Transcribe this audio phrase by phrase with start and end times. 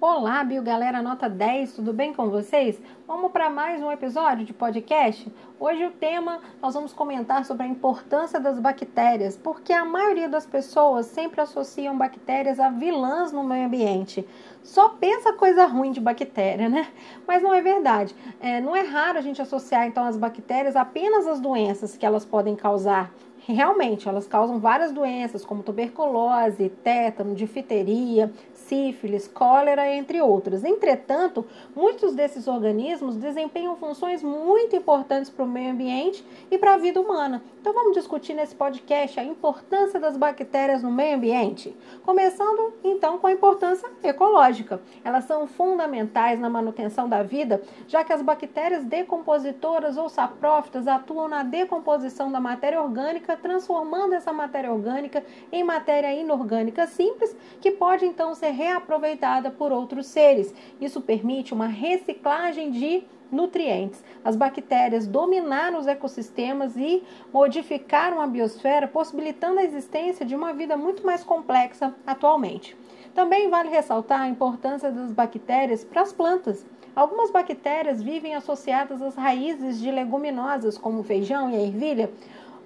[0.00, 2.80] Olá, Bio Galera Nota 10, tudo bem com vocês?
[3.04, 5.28] Vamos para mais um episódio de podcast?
[5.58, 10.46] Hoje o tema nós vamos comentar sobre a importância das bactérias, porque a maioria das
[10.46, 14.24] pessoas sempre associam bactérias a vilãs no meio ambiente.
[14.62, 16.86] Só pensa coisa ruim de bactéria, né?
[17.26, 18.14] Mas não é verdade.
[18.38, 22.24] É, não é raro a gente associar então as bactérias apenas às doenças que elas
[22.24, 23.10] podem causar
[23.52, 28.30] realmente elas causam várias doenças, como tuberculose, tétano, difteria,
[28.68, 30.62] sífilis, cólera, entre outras.
[30.62, 36.78] Entretanto, muitos desses organismos desempenham funções muito importantes para o meio ambiente e para a
[36.78, 37.42] vida humana.
[37.60, 41.74] Então, vamos discutir nesse podcast a importância das bactérias no meio ambiente.
[42.04, 44.80] Começando, então, com a importância ecológica.
[45.04, 51.28] Elas são fundamentais na manutenção da vida, já que as bactérias decompositoras ou saprófitas atuam
[51.28, 58.04] na decomposição da matéria orgânica transformando essa matéria orgânica em matéria inorgânica simples, que pode
[58.04, 60.52] então ser reaproveitada por outros seres.
[60.80, 64.02] Isso permite uma reciclagem de nutrientes.
[64.24, 70.76] As bactérias dominaram os ecossistemas e modificaram a biosfera, possibilitando a existência de uma vida
[70.76, 72.76] muito mais complexa atualmente.
[73.14, 76.66] Também vale ressaltar a importância das bactérias para as plantas.
[76.96, 82.10] Algumas bactérias vivem associadas às raízes de leguminosas, como o feijão e a ervilha,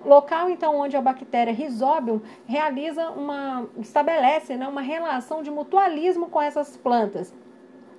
[0.05, 6.42] Local então onde a bactéria Rhizobium realiza uma estabelece né, uma relação de mutualismo com
[6.42, 7.33] essas plantas.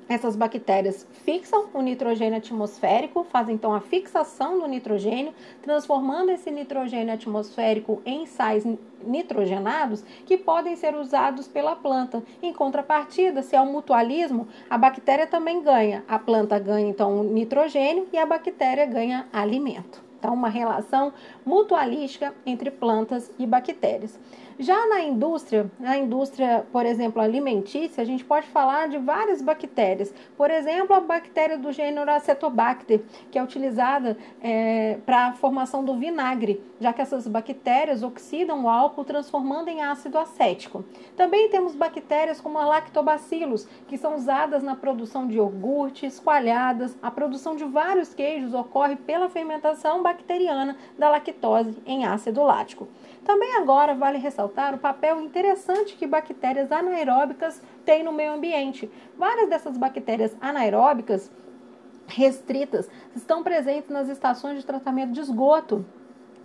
[0.09, 7.13] Essas bactérias fixam o nitrogênio atmosférico, fazem então a fixação do nitrogênio, transformando esse nitrogênio
[7.13, 8.67] atmosférico em sais
[9.01, 12.21] nitrogenados que podem ser usados pela planta.
[12.41, 16.03] Em contrapartida, se é um mutualismo, a bactéria também ganha.
[16.05, 20.12] A planta ganha então nitrogênio e a bactéria ganha alimento.
[20.23, 21.11] Então, uma relação
[21.45, 24.17] mutualística entre plantas e bactérias.
[24.57, 30.13] Já na indústria, na indústria, por exemplo, alimentícia, a gente pode falar de várias bactérias.
[30.37, 35.95] Por exemplo, a bactéria do gênero Acetobacter, que é utilizada é, para a formação do
[35.97, 40.83] vinagre, já que essas bactérias oxidam o álcool, transformando em ácido acético.
[41.15, 46.97] Também temos bactérias como a lactobacillus, que são usadas na produção de iogurtes, coalhadas.
[47.01, 52.89] A produção de vários queijos ocorre pela fermentação bacteriana da lactose em ácido lático.
[53.23, 58.91] Também agora vale ressaltar o papel interessante que bactérias anaeróbicas têm no meio ambiente.
[59.17, 61.31] Várias dessas bactérias anaeróbicas
[62.07, 65.85] restritas estão presentes nas estações de tratamento de esgoto,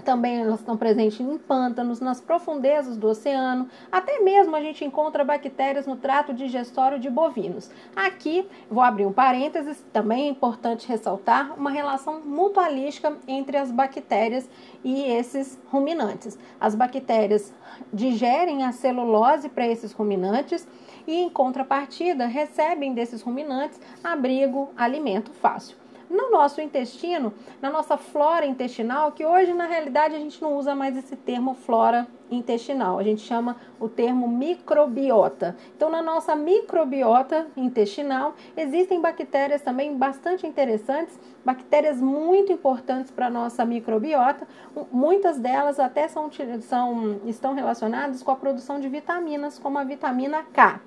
[0.09, 5.23] também elas estão presentes em pântanos, nas profundezas do oceano, até mesmo a gente encontra
[5.23, 7.71] bactérias no trato digestório de bovinos.
[7.95, 14.49] Aqui, vou abrir um parênteses, também é importante ressaltar uma relação mutualística entre as bactérias
[14.83, 16.39] e esses ruminantes.
[16.59, 17.53] As bactérias
[17.93, 20.67] digerem a celulose para esses ruminantes
[21.07, 25.77] e, em contrapartida, recebem desses ruminantes abrigo, alimento fácil
[26.11, 30.75] no nosso intestino, na nossa flora intestinal, que hoje na realidade a gente não usa
[30.75, 35.57] mais esse termo flora intestinal, a gente chama o termo microbiota.
[35.77, 43.31] Então, na nossa microbiota intestinal, existem bactérias também bastante interessantes, bactérias muito importantes para a
[43.31, 44.47] nossa microbiota.
[44.93, 46.31] Muitas delas até são,
[46.61, 50.81] são, estão relacionadas com a produção de vitaminas, como a vitamina K.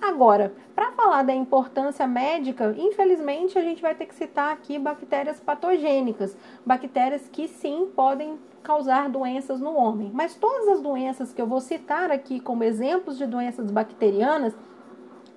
[0.00, 5.40] Agora, para falar da importância médica, infelizmente a gente vai ter que citar aqui bactérias
[5.40, 10.10] patogênicas, bactérias que sim podem causar doenças no homem.
[10.12, 14.54] Mas todas as doenças que eu vou citar aqui como exemplos de doenças bacterianas,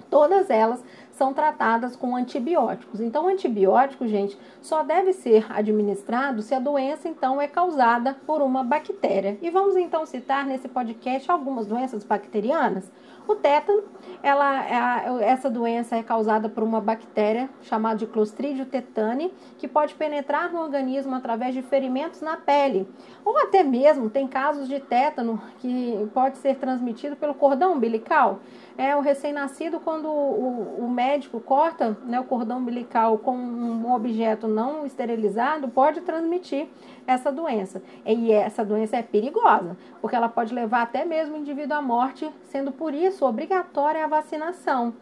[0.10, 0.84] todas elas
[1.20, 3.02] são tratadas com antibióticos.
[3.02, 8.64] Então, antibiótico, gente, só deve ser administrado se a doença então é causada por uma
[8.64, 9.38] bactéria.
[9.42, 12.90] E vamos então citar nesse podcast algumas doenças bacterianas.
[13.28, 13.84] O tétano,
[14.24, 20.52] ela, essa doença é causada por uma bactéria chamada de Clostridium tetani, que pode penetrar
[20.52, 22.88] no organismo através de ferimentos na pele.
[23.24, 28.40] Ou até mesmo tem casos de tétano que pode ser transmitido pelo cordão umbilical.
[28.76, 31.09] É o recém-nascido quando o, o, médico
[31.40, 36.68] corta né, o cordão umbilical com um objeto não esterilizado, pode transmitir
[37.08, 37.82] essa doença.
[38.06, 42.30] E essa doença é perigosa, porque ela pode levar até mesmo o indivíduo à morte,
[42.44, 44.94] sendo por isso obrigatória a vacinação.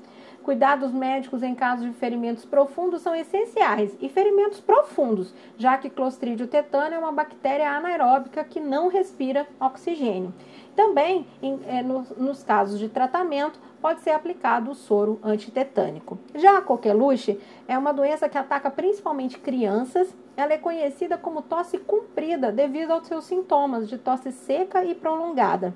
[0.47, 6.47] Cuidados médicos em caso de ferimentos profundos são essenciais e ferimentos profundos, já que Clostridio
[6.47, 10.33] tetani é uma bactéria anaeróbica que não respira oxigênio.
[10.73, 16.17] Também, em, é, nos, nos casos de tratamento, pode ser aplicado o soro antitetânico.
[16.33, 20.15] Já a coqueluche é uma doença que ataca principalmente crianças.
[20.37, 25.75] Ela é conhecida como tosse comprida devido aos seus sintomas de tosse seca e prolongada,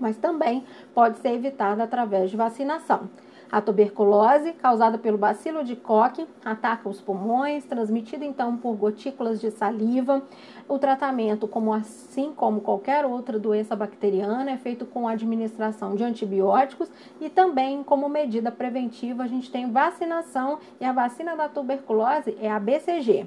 [0.00, 0.64] mas também
[0.94, 3.10] pode ser evitada através de vacinação.
[3.50, 9.50] A tuberculose, causada pelo bacilo de Koch, ataca os pulmões, transmitida então por gotículas de
[9.50, 10.22] saliva.
[10.68, 16.04] O tratamento, como assim como qualquer outra doença bacteriana, é feito com a administração de
[16.04, 16.88] antibióticos
[17.20, 22.48] e também como medida preventiva a gente tem vacinação e a vacina da tuberculose é
[22.48, 23.26] a BCG.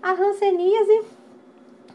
[0.00, 1.02] A hanseníase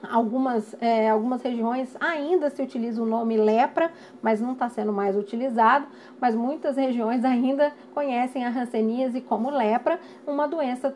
[0.01, 3.91] Algumas, é, algumas regiões ainda se utiliza o nome lepra,
[4.21, 5.87] mas não está sendo mais utilizado.
[6.19, 10.93] Mas muitas regiões ainda conhecem a hanseníase como lepra, uma doença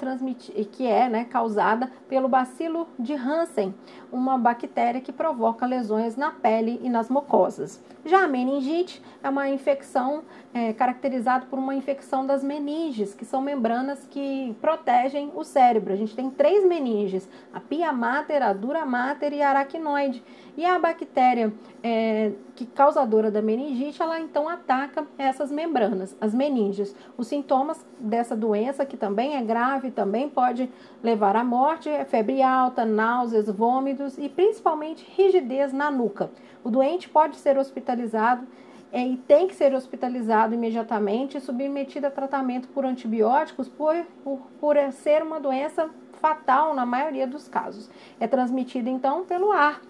[0.71, 3.73] que é né, causada pelo bacilo de Hansen,
[4.11, 7.81] uma bactéria que provoca lesões na pele e nas mucosas.
[8.06, 10.23] Já a meningite é uma infecção
[10.53, 15.94] é, caracterizada por uma infecção das meninges, que são membranas que protegem o cérebro.
[15.94, 20.24] A gente tem três meninges: a pia mater, a dura mater e aracnoide.
[20.56, 21.51] E a bactéria
[21.81, 26.95] é, que causadora da meningite, ela então ataca essas membranas, as meninges.
[27.18, 30.69] Os sintomas dessa doença, que também é grave, também pode
[31.01, 36.30] levar à morte, é febre alta, náuseas, vômitos e principalmente rigidez na nuca.
[36.63, 38.45] O doente pode ser hospitalizado
[38.92, 44.40] é, e tem que ser hospitalizado imediatamente e submetido a tratamento por antibióticos por, por,
[44.62, 45.90] por ser uma doença
[46.23, 47.89] fatal na maioria dos casos.
[48.17, 49.81] É transmitida então pelo ar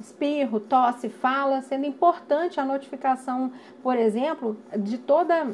[0.00, 3.52] espirro, tosse, fala, sendo importante a notificação,
[3.82, 5.46] por exemplo, de toda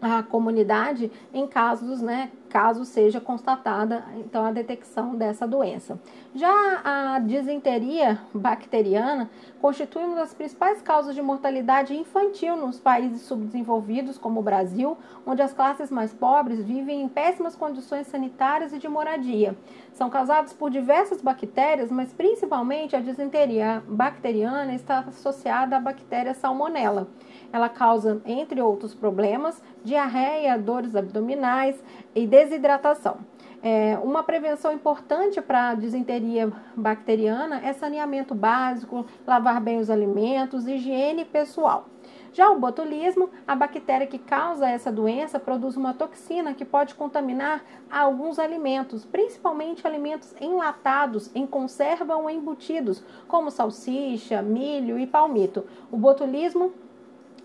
[0.00, 5.98] a comunidade em casos, né, caso seja constatada então a detecção dessa doença.
[6.34, 9.30] Já a disenteria bacteriana
[9.60, 15.42] constitui uma das principais causas de mortalidade infantil nos países subdesenvolvidos, como o Brasil, onde
[15.42, 19.56] as classes mais pobres vivem em péssimas condições sanitárias e de moradia.
[19.92, 27.08] São causados por diversas bactérias, mas principalmente a disenteria bacteriana está associada à bactéria salmonella.
[27.52, 31.82] Ela causa, entre outros problemas, diarreia, dores abdominais
[32.14, 33.18] e desidratação.
[33.62, 40.66] É, uma prevenção importante para a disenteria bacteriana é saneamento básico, lavar bem os alimentos,
[40.66, 41.86] higiene pessoal.
[42.32, 47.62] Já o botulismo, a bactéria que causa essa doença produz uma toxina que pode contaminar
[47.90, 55.66] alguns alimentos, principalmente alimentos enlatados, em conserva ou embutidos, como salsicha, milho e palmito.
[55.90, 56.72] O botulismo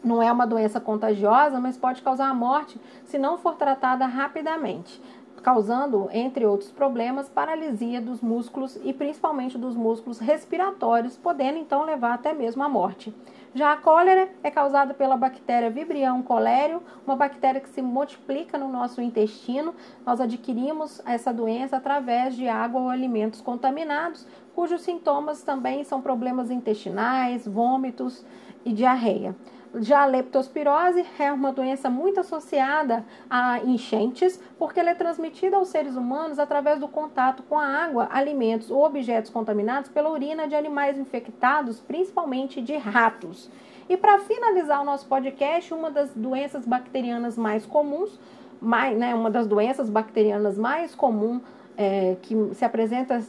[0.05, 5.01] não é uma doença contagiosa, mas pode causar a morte se não for tratada rapidamente,
[5.41, 12.13] causando, entre outros problemas, paralisia dos músculos e principalmente dos músculos respiratórios, podendo então levar
[12.13, 13.13] até mesmo à morte.
[13.53, 18.67] Já a cólera é causada pela bactéria Vibrião colério, uma bactéria que se multiplica no
[18.67, 19.73] nosso intestino.
[20.05, 26.51] Nós adquirimos essa doença através de água ou alimentos contaminados, cujos sintomas também são problemas
[26.51, 28.25] intestinais, vômitos
[28.65, 29.33] e diarreia.
[29.81, 35.67] Já a leptospirose é uma doença muito associada a enchentes, porque ela é transmitida aos
[35.67, 40.55] seres humanos através do contato com a água, alimentos ou objetos contaminados pela urina de
[40.55, 43.49] animais infectados, principalmente de ratos.
[43.89, 48.19] E para finalizar o nosso podcast, uma das doenças bacterianas mais comuns,
[48.61, 51.41] mais, né, uma das doenças bacterianas mais comuns
[51.77, 53.21] é, que se apresenta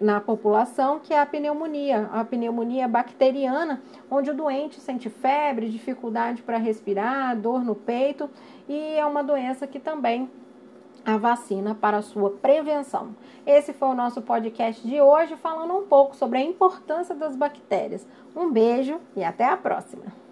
[0.00, 6.42] na, população, que é a pneumonia, a pneumonia bacteriana, onde o doente sente febre, dificuldade
[6.42, 8.28] para respirar, dor no peito,
[8.68, 10.30] e é uma doença que também
[11.04, 13.14] a vacina para a sua prevenção.
[13.46, 18.06] Esse foi o nosso podcast de hoje, falando um pouco sobre a importância das bactérias.
[18.36, 20.27] Um beijo e até a próxima!